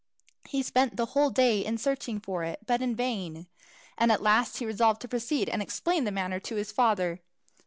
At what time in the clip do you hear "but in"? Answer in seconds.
2.65-2.95